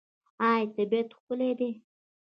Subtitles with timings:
[0.49, 1.71] آیا طبیعت ښکلی دی؟